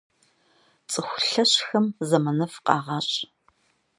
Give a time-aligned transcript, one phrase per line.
[0.89, 3.17] Цӏыху лъэщхэм зэманыфӏ къагъэщӏ.